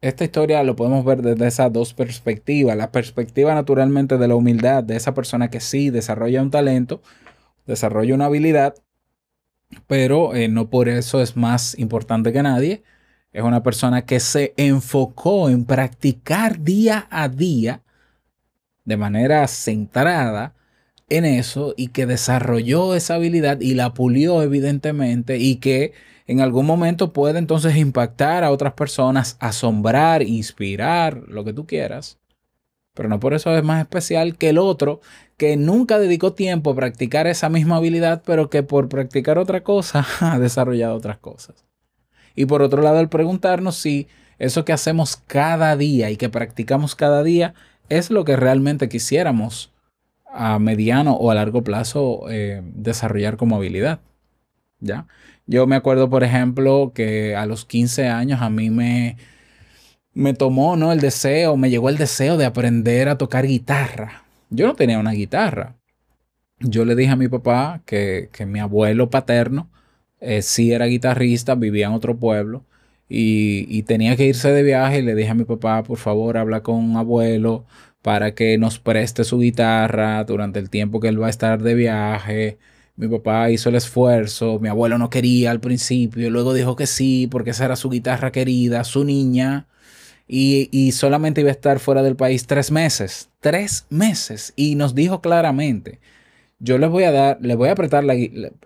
esta 0.00 0.24
historia 0.24 0.62
lo 0.64 0.74
podemos 0.76 1.04
ver 1.04 1.22
desde 1.22 1.46
esas 1.46 1.72
dos 1.72 1.94
perspectivas. 1.94 2.76
La 2.76 2.90
perspectiva 2.90 3.54
naturalmente 3.54 4.18
de 4.18 4.28
la 4.28 4.34
humildad, 4.34 4.82
de 4.82 4.96
esa 4.96 5.14
persona 5.14 5.50
que 5.50 5.60
sí 5.60 5.90
desarrolla 5.90 6.42
un 6.42 6.50
talento, 6.50 7.02
desarrolla 7.66 8.14
una 8.14 8.26
habilidad, 8.26 8.74
pero 9.86 10.34
eh, 10.34 10.48
no 10.48 10.70
por 10.70 10.88
eso 10.88 11.22
es 11.22 11.36
más 11.36 11.78
importante 11.78 12.32
que 12.32 12.42
nadie. 12.42 12.82
Es 13.32 13.42
una 13.42 13.62
persona 13.62 14.02
que 14.06 14.20
se 14.20 14.54
enfocó 14.56 15.48
en 15.48 15.64
practicar 15.64 16.60
día 16.60 17.06
a 17.10 17.28
día 17.28 17.82
de 18.84 18.96
manera 18.96 19.46
centrada 19.46 20.54
en 21.08 21.24
eso 21.24 21.74
y 21.76 21.88
que 21.88 22.06
desarrolló 22.06 22.94
esa 22.94 23.14
habilidad 23.14 23.60
y 23.60 23.74
la 23.74 23.94
pulió 23.94 24.42
evidentemente 24.42 25.38
y 25.38 25.56
que 25.56 25.92
en 26.26 26.40
algún 26.40 26.66
momento 26.66 27.12
puede 27.12 27.38
entonces 27.38 27.76
impactar 27.76 28.44
a 28.44 28.52
otras 28.52 28.74
personas, 28.74 29.36
asombrar, 29.40 30.22
inspirar, 30.22 31.24
lo 31.26 31.44
que 31.44 31.52
tú 31.52 31.66
quieras. 31.66 32.18
Pero 32.94 33.08
no 33.08 33.18
por 33.20 33.34
eso 33.34 33.56
es 33.56 33.64
más 33.64 33.80
especial 33.80 34.36
que 34.36 34.50
el 34.50 34.58
otro 34.58 35.00
que 35.40 35.56
nunca 35.56 35.98
dedicó 35.98 36.34
tiempo 36.34 36.70
a 36.70 36.74
practicar 36.74 37.26
esa 37.26 37.48
misma 37.48 37.76
habilidad, 37.76 38.22
pero 38.26 38.50
que 38.50 38.62
por 38.62 38.90
practicar 38.90 39.38
otra 39.38 39.62
cosa 39.62 40.06
ha 40.20 40.38
desarrollado 40.38 40.94
otras 40.94 41.16
cosas. 41.16 41.64
Y 42.34 42.44
por 42.44 42.60
otro 42.60 42.82
lado, 42.82 43.00
el 43.00 43.08
preguntarnos 43.08 43.74
si 43.74 44.06
eso 44.38 44.66
que 44.66 44.74
hacemos 44.74 45.16
cada 45.16 45.78
día 45.78 46.10
y 46.10 46.18
que 46.18 46.28
practicamos 46.28 46.94
cada 46.94 47.22
día 47.22 47.54
es 47.88 48.10
lo 48.10 48.26
que 48.26 48.36
realmente 48.36 48.90
quisiéramos 48.90 49.72
a 50.26 50.58
mediano 50.58 51.14
o 51.14 51.30
a 51.30 51.34
largo 51.34 51.64
plazo 51.64 52.26
eh, 52.28 52.60
desarrollar 52.74 53.38
como 53.38 53.56
habilidad. 53.56 54.00
¿Ya? 54.80 55.06
Yo 55.46 55.66
me 55.66 55.76
acuerdo, 55.76 56.10
por 56.10 56.22
ejemplo, 56.22 56.92
que 56.94 57.34
a 57.34 57.46
los 57.46 57.64
15 57.64 58.08
años 58.08 58.42
a 58.42 58.50
mí 58.50 58.68
me, 58.68 59.16
me 60.12 60.34
tomó, 60.34 60.76
¿no? 60.76 60.92
El 60.92 61.00
deseo, 61.00 61.56
me 61.56 61.70
llegó 61.70 61.88
el 61.88 61.96
deseo 61.96 62.36
de 62.36 62.44
aprender 62.44 63.08
a 63.08 63.16
tocar 63.16 63.46
guitarra. 63.46 64.24
Yo 64.50 64.66
no 64.66 64.74
tenía 64.74 64.98
una 64.98 65.12
guitarra. 65.12 65.76
Yo 66.60 66.84
le 66.84 66.94
dije 66.96 67.12
a 67.12 67.16
mi 67.16 67.28
papá 67.28 67.82
que, 67.86 68.28
que 68.32 68.46
mi 68.46 68.60
abuelo 68.60 69.10
paterno 69.10 69.70
eh, 70.20 70.42
sí 70.42 70.72
era 70.72 70.86
guitarrista, 70.86 71.54
vivía 71.54 71.86
en 71.86 71.94
otro 71.94 72.18
pueblo 72.18 72.66
y, 73.08 73.66
y 73.68 73.82
tenía 73.84 74.16
que 74.16 74.26
irse 74.26 74.52
de 74.52 74.62
viaje 74.62 75.02
le 75.02 75.14
dije 75.14 75.30
a 75.30 75.34
mi 75.34 75.44
papá, 75.44 75.82
por 75.82 75.98
favor, 75.98 76.36
habla 76.38 76.62
con 76.62 76.96
abuelo 76.96 77.66
para 78.02 78.34
que 78.34 78.58
nos 78.58 78.78
preste 78.78 79.24
su 79.24 79.38
guitarra 79.38 80.24
durante 80.24 80.58
el 80.58 80.70
tiempo 80.70 81.00
que 81.00 81.08
él 81.08 81.22
va 81.22 81.26
a 81.28 81.30
estar 81.30 81.62
de 81.62 81.74
viaje. 81.74 82.58
Mi 82.96 83.08
papá 83.08 83.50
hizo 83.50 83.68
el 83.70 83.76
esfuerzo, 83.76 84.58
mi 84.60 84.68
abuelo 84.68 84.98
no 84.98 85.10
quería 85.10 85.50
al 85.50 85.60
principio, 85.60 86.30
luego 86.30 86.54
dijo 86.54 86.76
que 86.76 86.86
sí, 86.86 87.26
porque 87.30 87.50
esa 87.50 87.64
era 87.66 87.76
su 87.76 87.90
guitarra 87.90 88.30
querida, 88.32 88.84
su 88.84 89.04
niña, 89.04 89.68
y, 90.32 90.92
solamente 90.92 91.40
iba 91.40 91.50
a 91.50 91.52
estar 91.52 91.80
fuera 91.80 92.02
del 92.02 92.14
país 92.14 92.46
tres 92.46 92.70
meses, 92.70 93.30
tres 93.40 93.86
meses, 93.90 94.52
y 94.54 94.76
nos 94.76 94.94
dijo 94.94 95.20
claramente, 95.20 95.98
yo 96.60 96.78
les 96.78 96.88
voy 96.88 97.04
a 97.04 97.10
dar, 97.10 97.38
les 97.40 97.56
voy 97.56 97.68
a 97.68 97.74
prestar 97.74 98.04
la, 98.04 98.14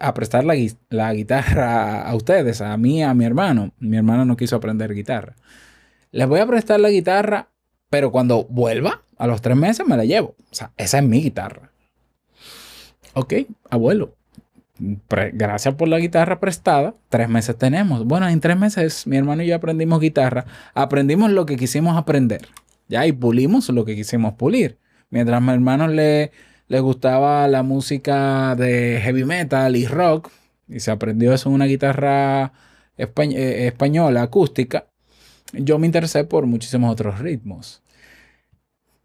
a 0.00 0.14
prestar 0.14 0.44
la, 0.44 0.56
gui- 0.56 0.76
la 0.90 1.14
guitarra 1.14 2.02
a 2.02 2.14
ustedes, 2.14 2.61
a 2.61 2.76
mí, 2.76 3.02
a 3.02 3.14
mi 3.14 3.25
hermano. 3.25 3.73
Mi 3.78 3.97
hermano 3.97 4.25
no 4.25 4.37
quiso 4.37 4.56
aprender 4.56 4.92
guitarra. 4.94 5.37
Les 6.11 6.26
voy 6.26 6.40
a 6.40 6.47
prestar 6.47 6.80
la 6.80 6.90
guitarra, 6.90 7.49
pero 7.88 8.11
cuando 8.11 8.44
vuelva, 8.44 9.02
a 9.16 9.26
los 9.26 9.40
tres 9.40 9.56
meses 9.56 9.87
me 9.87 9.97
la 9.97 10.04
llevo. 10.04 10.35
O 10.50 10.54
sea, 10.54 10.73
esa 10.76 10.99
es 10.99 11.04
mi 11.04 11.23
guitarra. 11.23 11.71
Ok, 13.14 13.35
abuelo. 13.71 14.16
Gracias 14.78 15.75
por 15.75 15.88
la 15.88 15.99
guitarra 15.99 16.40
prestada. 16.40 16.95
Tres 17.09 17.28
meses 17.28 17.57
tenemos. 17.57 18.04
Bueno, 18.04 18.28
en 18.28 18.40
tres 18.40 18.57
meses 18.59 19.07
mi 19.07 19.16
hermano 19.16 19.43
y 19.43 19.47
yo 19.47 19.57
aprendimos 19.57 20.00
guitarra. 20.00 20.47
Aprendimos 20.75 21.31
lo 21.31 21.47
que 21.47 21.57
quisimos 21.57 21.97
aprender. 21.97 22.49
Ya, 22.88 23.07
y 23.07 23.12
pulimos 23.12 23.69
lo 23.71 23.85
que 23.85 23.95
quisimos 23.95 24.35
pulir. 24.35 24.78
Mientras 25.11 25.38
a 25.38 25.40
mi 25.40 25.52
hermano 25.52 25.88
le, 25.88 26.33
le 26.69 26.81
gustaba 26.81 27.47
la 27.49 27.62
música 27.62 28.54
de 28.57 29.00
heavy 29.02 29.25
metal 29.25 29.76
y 29.76 29.87
rock, 29.87 30.31
y 30.69 30.81
se 30.81 30.90
aprendió 30.90 31.33
eso 31.33 31.49
en 31.49 31.54
una 31.54 31.66
guitarra 31.66 32.52
eh, 32.97 33.66
española 33.66 34.23
acústica, 34.23 34.87
yo 35.52 35.78
me 35.78 35.87
interesé 35.87 36.25
por 36.25 36.47
muchísimos 36.47 36.90
otros 36.90 37.21
ritmos. 37.21 37.83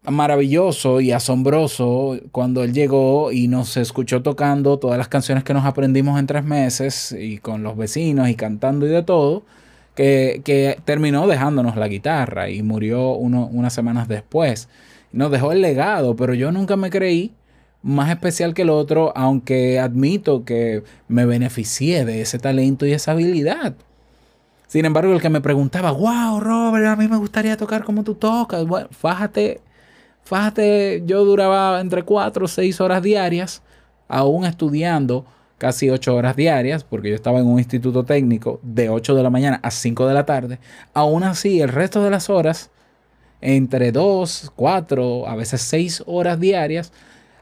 Maravilloso 0.04 1.00
y 1.00 1.12
asombroso 1.12 2.18
cuando 2.32 2.64
él 2.64 2.72
llegó 2.72 3.32
y 3.32 3.48
nos 3.48 3.76
escuchó 3.76 4.22
tocando 4.22 4.78
todas 4.78 4.96
las 4.98 5.08
canciones 5.08 5.44
que 5.44 5.52
nos 5.54 5.64
aprendimos 5.66 6.18
en 6.18 6.26
tres 6.26 6.44
meses 6.44 7.14
y 7.18 7.38
con 7.38 7.62
los 7.62 7.76
vecinos 7.76 8.28
y 8.28 8.34
cantando 8.34 8.86
y 8.86 8.88
de 8.90 9.02
todo, 9.02 9.42
que, 9.94 10.40
que 10.44 10.78
terminó 10.84 11.26
dejándonos 11.26 11.76
la 11.76 11.88
guitarra 11.88 12.48
y 12.48 12.62
murió 12.62 13.10
uno- 13.12 13.48
unas 13.52 13.74
semanas 13.74 14.08
después. 14.08 14.68
Nos 15.12 15.30
dejó 15.30 15.52
el 15.52 15.60
legado, 15.60 16.16
pero 16.16 16.32
yo 16.34 16.50
nunca 16.52 16.76
me 16.76 16.88
creí 16.90 17.32
más 17.82 18.10
especial 18.10 18.54
que 18.54 18.62
el 18.62 18.70
otro, 18.70 19.12
aunque 19.16 19.78
admito 19.80 20.44
que 20.44 20.82
me 21.08 21.26
beneficié 21.26 22.04
de 22.04 22.22
ese 22.22 22.38
talento 22.38 22.86
y 22.86 22.92
esa 22.92 23.12
habilidad. 23.12 23.74
Sin 24.66 24.84
embargo, 24.84 25.12
el 25.12 25.20
que 25.20 25.30
me 25.30 25.40
preguntaba, 25.40 25.90
wow, 25.90 26.40
Robert, 26.40 26.86
a 26.86 26.96
mí 26.96 27.08
me 27.08 27.16
gustaría 27.16 27.56
tocar 27.56 27.84
como 27.84 28.04
tú 28.04 28.14
tocas. 28.14 28.64
Bueno, 28.66 28.88
fájate, 28.92 29.60
yo 31.06 31.24
duraba 31.24 31.80
entre 31.80 32.02
4 32.04 32.44
o 32.44 32.48
6 32.48 32.80
horas 32.80 33.02
diarias, 33.02 33.62
aún 34.08 34.44
estudiando 34.44 35.26
casi 35.58 35.90
8 35.90 36.14
horas 36.14 36.36
diarias, 36.36 36.84
porque 36.84 37.10
yo 37.10 37.14
estaba 37.14 37.38
en 37.40 37.46
un 37.46 37.58
instituto 37.58 38.04
técnico 38.04 38.60
de 38.62 38.88
8 38.88 39.14
de 39.14 39.22
la 39.22 39.30
mañana 39.30 39.60
a 39.62 39.70
5 39.70 40.06
de 40.06 40.14
la 40.14 40.24
tarde. 40.24 40.58
Aún 40.94 41.22
así, 41.22 41.60
el 41.60 41.68
resto 41.68 42.02
de 42.02 42.10
las 42.10 42.30
horas, 42.30 42.70
entre 43.40 43.92
2, 43.92 44.52
4, 44.56 45.28
a 45.28 45.36
veces 45.36 45.60
6 45.62 46.04
horas 46.06 46.40
diarias, 46.40 46.92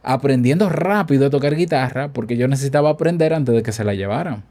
aprendiendo 0.03 0.69
rápido 0.69 1.27
a 1.27 1.31
tocar 1.31 1.55
guitarra, 1.55 2.13
porque 2.13 2.37
yo 2.37 2.49
necesitaba 2.49 2.91
aprender 2.91 3.35
antes 3.35 3.55
de 3.55 3.63
que 3.63 3.73
se 3.73 3.85
la 3.85 3.95
llevaran. 3.95 4.45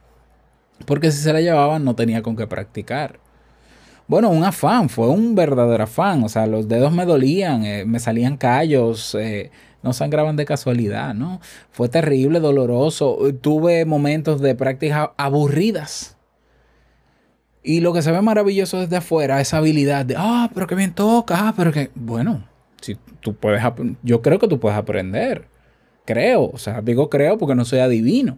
Porque 0.85 1.11
si 1.11 1.21
se 1.21 1.33
la 1.33 1.41
llevaban 1.41 1.83
no 1.83 1.95
tenía 1.95 2.21
con 2.21 2.35
qué 2.35 2.47
practicar. 2.47 3.19
Bueno, 4.07 4.29
un 4.29 4.43
afán, 4.43 4.87
fue 4.89 5.09
un 5.09 5.35
verdadero 5.35 5.83
afán. 5.83 6.23
O 6.23 6.29
sea, 6.29 6.47
los 6.47 6.67
dedos 6.67 6.91
me 6.93 7.05
dolían, 7.05 7.65
eh, 7.65 7.85
me 7.85 7.99
salían 7.99 8.37
callos, 8.37 9.15
eh, 9.15 9.51
no 9.83 9.93
sangraban 9.93 10.35
de 10.37 10.45
casualidad, 10.45 11.13
¿no? 11.13 11.41
Fue 11.71 11.89
terrible, 11.89 12.39
doloroso. 12.39 13.19
Tuve 13.41 13.85
momentos 13.85 14.41
de 14.41 14.55
prácticas 14.55 15.09
aburridas. 15.17 16.17
Y 17.63 17.81
lo 17.81 17.91
que 17.91 18.01
se 18.01 18.13
ve 18.13 18.21
maravilloso 18.21 18.79
desde 18.79 18.95
afuera, 18.95 19.41
esa 19.41 19.57
habilidad 19.57 20.05
de, 20.05 20.15
ah, 20.17 20.49
pero 20.53 20.67
que 20.67 20.75
bien 20.75 20.93
toca, 20.93 21.49
ah, 21.49 21.53
pero 21.57 21.73
que, 21.73 21.91
bueno, 21.95 22.47
si 22.79 22.97
tú 23.19 23.35
puedes, 23.35 23.61
yo 24.03 24.21
creo 24.21 24.39
que 24.39 24.47
tú 24.47 24.57
puedes 24.57 24.77
aprender. 24.77 25.47
Creo, 26.05 26.49
o 26.53 26.57
sea, 26.57 26.81
digo 26.81 27.09
creo 27.09 27.37
porque 27.37 27.55
no 27.55 27.65
soy 27.65 27.79
adivino. 27.79 28.37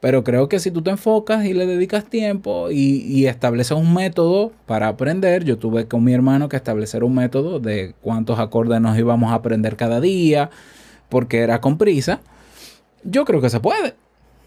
Pero 0.00 0.24
creo 0.24 0.48
que 0.48 0.58
si 0.58 0.70
tú 0.70 0.80
te 0.82 0.90
enfocas 0.90 1.44
y 1.44 1.52
le 1.52 1.66
dedicas 1.66 2.06
tiempo 2.06 2.70
y, 2.70 3.26
estableces 3.26 3.76
un 3.76 3.92
método 3.92 4.50
para 4.66 4.88
aprender, 4.88 5.44
yo 5.44 5.58
tuve 5.58 5.86
con 5.86 6.02
mi 6.02 6.14
hermano 6.14 6.48
que 6.48 6.56
establecer 6.56 7.04
un 7.04 7.14
método 7.14 7.60
de 7.60 7.94
cuántos 8.00 8.38
acordes 8.38 8.80
nos 8.80 8.98
íbamos 8.98 9.30
a 9.30 9.34
aprender 9.34 9.76
cada 9.76 10.00
día, 10.00 10.50
porque 11.10 11.40
era 11.40 11.60
con 11.60 11.76
prisa. 11.76 12.20
Yo 13.04 13.26
creo 13.26 13.42
que 13.42 13.50
se 13.50 13.60
puede. 13.60 13.94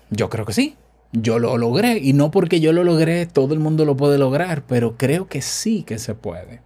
Yo 0.10 0.29
creo 0.29 0.45
que 0.45 0.53
sí. 0.53 0.75
Yo 1.12 1.38
lo 1.38 1.55
logré. 1.60 2.00
Y 2.00 2.13
no 2.13 2.31
porque 2.31 2.60
yo 2.60 2.74
lo 2.74 2.83
logré, 2.83 3.27
todo 3.27 3.53
el 3.53 3.60
mundo 3.60 3.86
lo 3.86 3.95
puede 3.95 4.17
lograr, 4.17 4.63
pero 4.67 4.95
creo 4.98 5.27
que 5.27 5.43
sí 5.43 5.83
que 5.83 6.00
se 6.00 6.15
puede. 6.15 6.62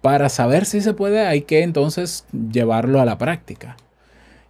Para 0.00 0.28
saber 0.28 0.64
si 0.64 0.80
se 0.80 0.92
puede, 0.92 1.20
hay 1.24 1.42
que 1.42 1.62
entonces 1.62 2.24
llevarlo 2.32 3.00
a 3.00 3.04
la 3.04 3.16
práctica. 3.16 3.76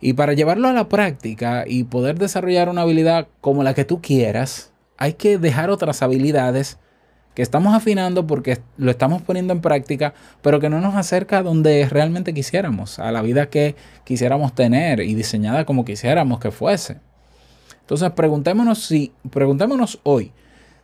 Y 0.01 0.13
para 0.13 0.33
llevarlo 0.33 0.69
a 0.69 0.73
la 0.73 0.89
práctica 0.89 1.65
y 1.67 1.85
poder 1.85 2.19
desarrollar 2.19 2.69
una 2.69 2.83
habilidad 2.83 3.29
como 3.41 3.63
la 3.63 3.75
que 3.75 3.85
tú 3.85 4.01
quieras, 4.01 4.73
hay 4.97 5.15
que 5.15 5.39
dejar 5.39 5.71
otras 5.71 6.03
habilidades 6.03 6.79
que 7.35 7.43
estamos 7.43 7.75
afinando 7.75 8.27
porque 8.27 8.59
lo 8.77 8.91
estamos 8.91 9.23
poniendo 9.23 9.53
en 9.53 9.61
práctica, 9.61 10.13
pero 10.43 10.59
que 10.59 10.69
no 10.69 10.81
nos 10.81 10.97
acerca 10.97 11.39
a 11.39 11.43
donde 11.43 11.89
realmente 11.89 12.35
quisiéramos, 12.35 12.99
a 12.99 13.13
la 13.13 13.23
vida 13.23 13.49
que 13.49 13.77
quisiéramos 14.05 14.55
tener 14.55 15.01
y 15.01 15.15
diseñada 15.15 15.65
como 15.65 15.85
quisiéramos 15.85 16.41
que 16.41 16.51
fuese. 16.51 16.99
Entonces, 17.81 18.11
preguntémonos 18.11 18.81
si 18.81 19.13
preguntémonos 19.31 20.01
hoy 20.03 20.33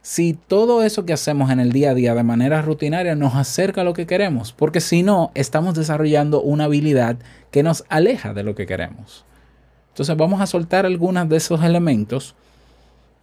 si 0.04 0.34
todo 0.34 0.82
eso 0.82 1.06
que 1.06 1.14
hacemos 1.14 1.50
en 1.50 1.60
el 1.60 1.72
día 1.72 1.92
a 1.92 1.94
día 1.94 2.14
de 2.14 2.22
manera 2.22 2.60
rutinaria 2.60 3.14
nos 3.14 3.34
acerca 3.36 3.80
a 3.80 3.84
lo 3.84 3.94
que 3.94 4.06
queremos, 4.06 4.52
porque 4.52 4.82
si 4.82 5.02
no, 5.02 5.30
estamos 5.34 5.74
desarrollando 5.74 6.42
una 6.42 6.64
habilidad 6.64 7.16
que 7.50 7.62
nos 7.62 7.86
aleja 7.88 8.34
de 8.34 8.42
lo 8.42 8.54
que 8.54 8.66
queremos. 8.66 9.24
Entonces 9.88 10.14
vamos 10.14 10.42
a 10.42 10.46
soltar 10.46 10.84
algunos 10.84 11.26
de 11.30 11.38
esos 11.38 11.64
elementos 11.64 12.34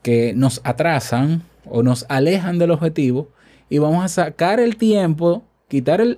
que 0.01 0.33
nos 0.35 0.59
atrasan 0.63 1.43
o 1.65 1.83
nos 1.83 2.07
alejan 2.09 2.57
del 2.57 2.71
objetivo 2.71 3.29
y 3.69 3.77
vamos 3.77 4.03
a 4.03 4.07
sacar 4.07 4.59
el 4.59 4.75
tiempo, 4.75 5.43
quitarle 5.67 6.17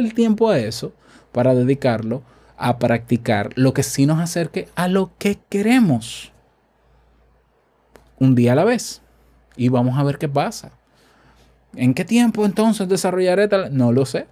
el 0.00 0.14
tiempo 0.14 0.50
a 0.50 0.58
eso 0.58 0.92
para 1.30 1.54
dedicarlo 1.54 2.24
a 2.56 2.80
practicar 2.80 3.50
lo 3.54 3.72
que 3.74 3.84
sí 3.84 4.06
nos 4.06 4.18
acerque 4.18 4.66
a 4.74 4.88
lo 4.88 5.12
que 5.18 5.38
queremos. 5.48 6.32
Un 8.18 8.34
día 8.34 8.54
a 8.54 8.56
la 8.56 8.64
vez 8.64 9.02
y 9.60 9.68
vamos 9.68 9.98
a 9.98 10.02
ver 10.04 10.16
qué 10.16 10.26
pasa. 10.26 10.70
¿En 11.76 11.92
qué 11.92 12.06
tiempo 12.06 12.46
entonces 12.46 12.88
desarrollaré 12.88 13.46
tal? 13.46 13.76
No 13.76 13.92
lo 13.92 14.06
sé. 14.06 14.26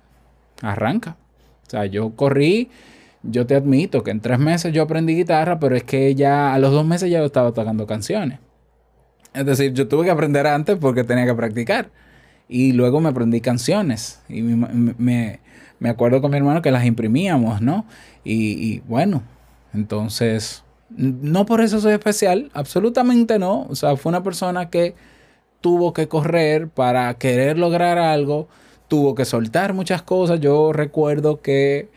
Arranca. 0.62 1.18
O 1.66 1.70
sea, 1.70 1.84
yo 1.84 2.16
corrí, 2.16 2.70
yo 3.22 3.46
te 3.46 3.54
admito 3.54 4.02
que 4.02 4.10
en 4.10 4.20
tres 4.20 4.38
meses 4.38 4.72
yo 4.72 4.84
aprendí 4.84 5.14
guitarra, 5.14 5.60
pero 5.60 5.76
es 5.76 5.84
que 5.84 6.14
ya 6.14 6.54
a 6.54 6.58
los 6.58 6.72
dos 6.72 6.86
meses 6.86 7.10
ya 7.10 7.18
yo 7.18 7.26
estaba 7.26 7.52
tocando 7.52 7.86
canciones. 7.86 8.38
Es 9.34 9.44
decir, 9.44 9.74
yo 9.74 9.86
tuve 9.86 10.06
que 10.06 10.10
aprender 10.10 10.46
antes 10.46 10.78
porque 10.80 11.04
tenía 11.04 11.26
que 11.26 11.34
practicar. 11.34 11.90
Y 12.48 12.72
luego 12.72 12.98
me 13.02 13.10
aprendí 13.10 13.42
canciones. 13.42 14.22
Y 14.30 14.40
me, 14.40 14.94
me, 14.96 15.40
me 15.78 15.90
acuerdo 15.90 16.22
con 16.22 16.30
mi 16.30 16.38
hermano 16.38 16.62
que 16.62 16.70
las 16.70 16.86
imprimíamos, 16.86 17.60
¿no? 17.60 17.84
Y, 18.24 18.52
y 18.66 18.82
bueno, 18.88 19.22
entonces, 19.74 20.64
no 20.88 21.44
por 21.44 21.60
eso 21.60 21.80
soy 21.80 21.92
especial, 21.92 22.50
absolutamente 22.54 23.38
no. 23.38 23.66
O 23.68 23.76
sea, 23.76 23.94
fue 23.96 24.08
una 24.08 24.22
persona 24.22 24.70
que 24.70 24.94
tuvo 25.60 25.92
que 25.92 26.08
correr 26.08 26.68
para 26.68 27.12
querer 27.14 27.58
lograr 27.58 27.98
algo, 27.98 28.48
tuvo 28.88 29.14
que 29.14 29.24
soltar 29.24 29.74
muchas 29.74 30.02
cosas. 30.02 30.40
Yo 30.40 30.72
recuerdo 30.72 31.40
que 31.40 31.88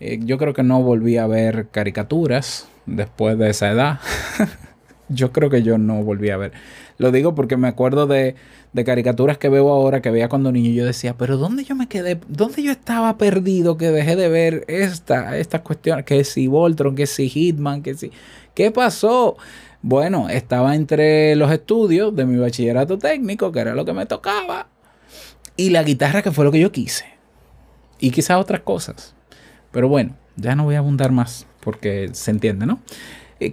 eh, 0.00 0.20
yo 0.22 0.38
creo 0.38 0.54
que 0.54 0.62
no 0.62 0.82
volví 0.82 1.16
a 1.16 1.26
ver 1.26 1.68
caricaturas 1.70 2.68
después 2.86 3.38
de 3.38 3.50
esa 3.50 3.70
edad. 3.70 4.00
yo 5.08 5.32
creo 5.32 5.50
que 5.50 5.62
yo 5.62 5.78
no 5.78 6.02
volví 6.02 6.30
a 6.30 6.36
ver. 6.36 6.52
Lo 6.98 7.12
digo 7.12 7.34
porque 7.34 7.56
me 7.56 7.68
acuerdo 7.68 8.06
de, 8.06 8.34
de, 8.72 8.84
caricaturas 8.84 9.38
que 9.38 9.48
veo 9.48 9.68
ahora, 9.68 10.02
que 10.02 10.10
veía 10.10 10.28
cuando 10.28 10.50
niño. 10.50 10.70
Yo 10.70 10.84
decía, 10.84 11.14
pero 11.16 11.36
¿dónde 11.36 11.64
yo 11.64 11.76
me 11.76 11.86
quedé? 11.86 12.18
¿Dónde 12.28 12.62
yo 12.62 12.72
estaba 12.72 13.16
perdido 13.18 13.76
que 13.76 13.90
dejé 13.90 14.16
de 14.16 14.28
ver 14.28 14.64
esta, 14.68 15.36
estas 15.38 15.60
cuestiones? 15.60 16.04
Que 16.04 16.24
si 16.24 16.48
Voltron, 16.48 16.96
que 16.96 17.06
si 17.06 17.28
Hitman, 17.28 17.82
que 17.82 17.94
si... 17.94 18.10
¿Qué 18.54 18.72
pasó? 18.72 19.36
Bueno, 19.82 20.28
estaba 20.28 20.74
entre 20.74 21.36
los 21.36 21.50
estudios 21.52 22.14
de 22.14 22.26
mi 22.26 22.36
bachillerato 22.36 22.98
técnico, 22.98 23.52
que 23.52 23.60
era 23.60 23.74
lo 23.74 23.84
que 23.84 23.92
me 23.92 24.06
tocaba, 24.06 24.68
y 25.56 25.70
la 25.70 25.82
guitarra, 25.82 26.22
que 26.22 26.32
fue 26.32 26.44
lo 26.44 26.52
que 26.52 26.60
yo 26.60 26.72
quise. 26.72 27.04
Y 28.00 28.10
quizás 28.10 28.38
otras 28.38 28.60
cosas. 28.60 29.14
Pero 29.70 29.88
bueno, 29.88 30.16
ya 30.36 30.56
no 30.56 30.64
voy 30.64 30.74
a 30.74 30.78
abundar 30.78 31.12
más, 31.12 31.46
porque 31.60 32.10
se 32.12 32.30
entiende, 32.30 32.66
¿no? 32.66 32.80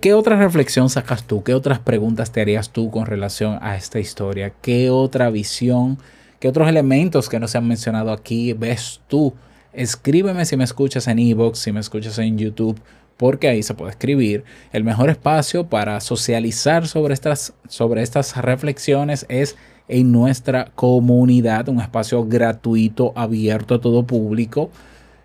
¿Qué 0.02 0.16
otra 0.16 0.36
reflexión 0.36 0.90
sacas 0.90 1.26
tú? 1.26 1.44
¿Qué 1.44 1.54
otras 1.54 1.78
preguntas 1.78 2.32
te 2.32 2.42
harías 2.42 2.72
tú 2.72 2.90
con 2.90 3.06
relación 3.06 3.60
a 3.62 3.76
esta 3.76 4.00
historia? 4.00 4.52
¿Qué 4.62 4.90
otra 4.90 5.30
visión? 5.30 6.00
¿Qué 6.40 6.48
otros 6.48 6.68
elementos 6.68 7.30
que 7.30 7.40
no 7.40 7.48
se 7.48 7.60
han 7.60 7.68
mencionado 7.68 8.12
aquí 8.12 8.54
ves 8.54 9.02
tú? 9.08 9.36
Escríbeme 9.74 10.46
si 10.46 10.58
me 10.58 10.64
escuchas 10.64 11.08
en 11.08 11.20
Evox, 11.20 11.60
si 11.60 11.72
me 11.72 11.82
escuchas 11.82 12.18
en 12.18 12.36
YouTube, 12.38 12.80
porque 13.18 13.48
ahí 13.48 13.64
se 13.64 13.74
puede 13.74 13.92
escribir. 13.92 14.44
El 14.72 14.84
mejor 14.84 15.10
espacio 15.10 15.68
para 15.68 16.00
socializar 16.02 16.88
sobre 16.88 17.14
estas, 17.14 17.54
sobre 17.68 18.02
estas 18.02 18.36
reflexiones 18.38 19.26
es 19.30 19.56
en 19.88 20.12
nuestra 20.12 20.72
comunidad, 20.76 21.70
un 21.70 21.80
espacio 21.80 22.26
gratuito, 22.26 23.14
abierto 23.16 23.76
a 23.76 23.82
todo 23.82 24.06
público 24.06 24.72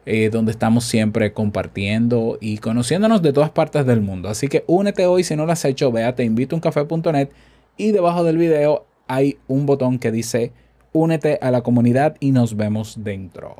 eh, 0.07 0.31
donde 0.31 0.51
estamos 0.51 0.85
siempre 0.85 1.33
compartiendo 1.33 2.39
y 2.41 2.59
conociéndonos 2.59 3.21
de 3.21 3.33
todas 3.35 3.51
partes 3.51 3.85
del 3.85 4.01
mundo. 4.01 4.29
Así 4.31 4.49
que 4.49 4.65
únete 4.67 5.07
hoy 5.07 5.25
si 5.25 5.37
no 5.37 5.45
lo 5.45 5.53
has 5.53 5.65
hecho, 5.65 5.93
ve 5.93 6.05
a 6.05 6.15
teinvitouncafe.net 6.17 7.29
y 7.77 7.93
debajo 7.93 8.25
del 8.25 8.39
video 8.39 8.87
hay 9.07 9.39
un 9.47 9.67
botón 9.67 9.99
que 9.99 10.11
dice 10.11 10.53
únete 10.93 11.39
a 11.43 11.51
la 11.51 11.61
comunidad 11.61 12.17
y 12.19 12.33
nos 12.33 12.57
vemos 12.57 13.05
dentro. 13.05 13.57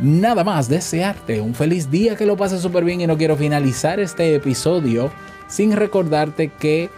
Nada 0.00 0.42
más, 0.42 0.68
desearte 0.68 1.40
un 1.40 1.54
feliz 1.54 1.90
día, 1.90 2.16
que 2.16 2.26
lo 2.26 2.36
pases 2.36 2.60
súper 2.60 2.84
bien 2.84 3.00
y 3.00 3.06
no 3.06 3.16
quiero 3.16 3.36
finalizar 3.36 4.00
este 4.00 4.34
episodio 4.34 5.10
sin 5.46 5.72
recordarte 5.72 6.48
que 6.48 6.90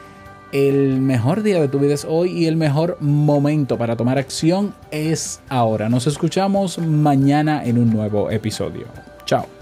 el 0.53 1.01
mejor 1.01 1.43
día 1.43 1.61
de 1.61 1.69
tu 1.69 1.79
vida 1.79 1.95
es 1.95 2.07
hoy 2.09 2.31
y 2.31 2.47
el 2.47 2.57
mejor 2.57 2.97
momento 3.01 3.77
para 3.77 3.97
tomar 3.97 4.19
acción 4.19 4.75
es 4.91 5.41
ahora. 5.49 5.89
Nos 5.89 6.07
escuchamos 6.07 6.79
mañana 6.79 7.65
en 7.65 7.79
un 7.79 7.91
nuevo 7.91 8.31
episodio. 8.31 8.87
Chao. 9.27 9.56